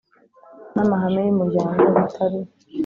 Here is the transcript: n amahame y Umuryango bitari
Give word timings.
n 0.73 0.77
amahame 0.83 1.21
y 1.23 1.31
Umuryango 1.35 1.83
bitari 1.95 2.39